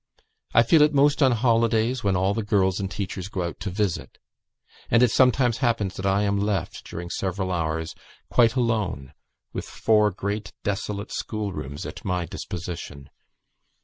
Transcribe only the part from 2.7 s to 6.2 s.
and teachers go out to visit, and it sometimes happens that